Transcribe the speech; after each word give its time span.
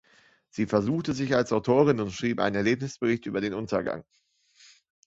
Sie 0.49 0.65
versuchte 0.65 1.13
sich 1.13 1.35
als 1.35 1.53
Autorin 1.53 1.99
und 1.99 2.09
schrieb 2.11 2.39
einen 2.39 2.55
Erlebnisbericht 2.55 3.27
über 3.27 3.39
den 3.39 3.53
Untergang. 3.53 4.03